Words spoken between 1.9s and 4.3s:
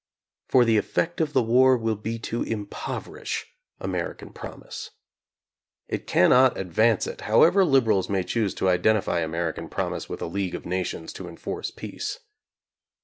be to impoverish Ameri